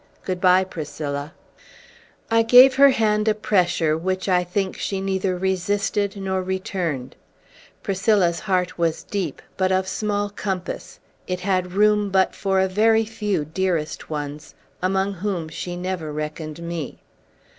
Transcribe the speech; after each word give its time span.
Good 0.25 0.41
by, 0.41 0.63
Priscilla!" 0.63 1.31
I 2.31 2.41
gave 2.41 2.73
her 2.77 2.89
hand 2.89 3.27
a 3.27 3.35
pressure, 3.35 3.95
which, 3.95 4.27
I 4.27 4.43
think, 4.43 4.75
she 4.75 4.99
neither 4.99 5.37
resisted 5.37 6.15
nor 6.17 6.41
returned. 6.41 7.15
Priscilla's 7.83 8.39
heart 8.39 8.79
was 8.79 9.03
deep, 9.03 9.43
but 9.57 9.71
of 9.71 9.87
small 9.87 10.31
compass; 10.31 10.99
it 11.27 11.41
had 11.41 11.73
room 11.73 12.09
but 12.09 12.33
for 12.33 12.59
a 12.59 12.67
very 12.67 13.05
few 13.05 13.45
dearest 13.45 14.09
ones, 14.09 14.55
among 14.81 15.13
whom 15.13 15.49
she 15.49 15.75
never 15.77 16.11
reckoned 16.11 16.63
me. 16.63 17.03